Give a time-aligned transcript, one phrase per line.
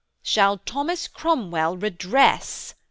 [0.23, 2.73] 'Shall Thomas Cromwell redress?'